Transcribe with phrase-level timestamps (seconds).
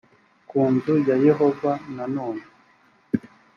[0.49, 2.43] ku nzu ya yehova nanone